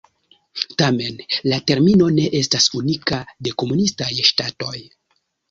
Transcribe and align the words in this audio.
Tamen, 0.81 1.19
la 1.51 1.59
termino 1.71 2.07
ne 2.15 2.23
estas 2.41 2.67
unika 2.81 3.21
de 3.49 3.55
komunistaj 3.65 4.11
ŝtatoj. 4.33 4.75